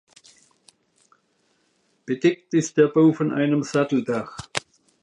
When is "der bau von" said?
2.77-3.31